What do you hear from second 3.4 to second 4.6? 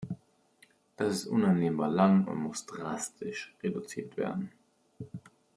reduziert werden.